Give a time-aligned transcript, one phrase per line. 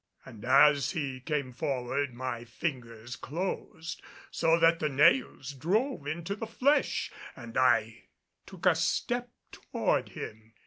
[0.25, 6.47] And as he came forward, my fingers closed so that the nails drove into the
[6.47, 8.05] flesh and I
[8.47, 10.55] took a step toward him.